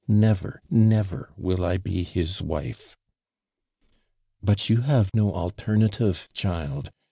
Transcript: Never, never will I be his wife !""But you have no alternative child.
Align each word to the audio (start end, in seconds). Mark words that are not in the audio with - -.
Never, 0.07 0.63
never 0.67 1.31
will 1.37 1.63
I 1.63 1.77
be 1.77 2.01
his 2.03 2.41
wife 2.41 2.97
!""But 4.43 4.67
you 4.67 4.77
have 4.81 5.11
no 5.13 5.31
alternative 5.35 6.27
child. 6.33 6.89